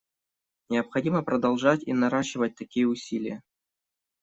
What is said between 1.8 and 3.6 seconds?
и наращивать такие усилия.